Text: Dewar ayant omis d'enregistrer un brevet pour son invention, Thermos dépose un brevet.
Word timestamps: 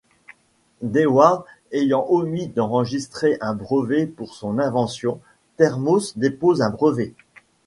Dewar 0.81 1.45
ayant 1.71 2.07
omis 2.09 2.47
d'enregistrer 2.47 3.37
un 3.39 3.53
brevet 3.53 4.07
pour 4.07 4.33
son 4.33 4.57
invention, 4.57 5.19
Thermos 5.57 6.13
dépose 6.17 6.63
un 6.63 6.71
brevet. 6.71 7.13